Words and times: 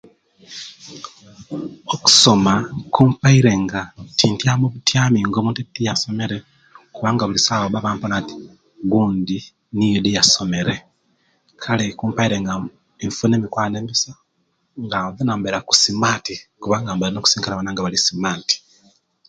Okusoma 1.93 2.53
kumpire 2.93 3.53
nga 3.63 3.81
tintyama 4.17 4.65
butyami 4.73 5.19
nga 5.23 5.37
omuntu 5.39 5.59
etiyasomere 5.65 6.37
era 6.99 7.09
nga 7.11 7.25
buli 7.27 7.41
sawa 7.47 7.65
baba 7.73 7.83
bampona 7.85 8.15
nti 8.21 8.33
gundi 8.91 9.37
yasomere 10.17 10.75
kale 11.61 11.85
kumpire 11.99 12.35
nga 12.43 12.53
nfuna 13.07 13.33
emikwano 13.35 13.75
emisa 13.81 14.11
nga 14.83 14.99
nzena 15.09 15.33
nba 15.37 15.59
ku 15.67 15.73
smati 15.83 16.35
kuba 16.61 16.75
inina 16.79 17.19
okusisinkana 17.19 17.53
abanange 17.55 17.79
abali 17.81 17.99
smati 18.07 18.55